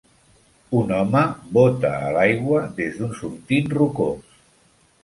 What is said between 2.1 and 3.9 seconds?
l'aigua des d'un sortint